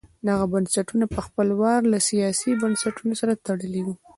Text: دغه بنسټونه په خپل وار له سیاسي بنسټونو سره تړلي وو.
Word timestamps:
دغه 0.27 0.45
بنسټونه 0.53 1.05
په 1.15 1.19
خپل 1.27 1.47
وار 1.61 1.81
له 1.91 1.99
سیاسي 2.09 2.51
بنسټونو 2.63 3.13
سره 3.21 3.33
تړلي 3.45 3.81
وو. 3.83 3.93